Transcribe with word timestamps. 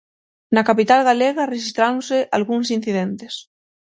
Na 0.55 0.63
capital 0.69 1.01
galega 1.09 1.49
rexistráronse 1.53 2.17
algúns 2.37 2.67
incidentes. 2.77 3.33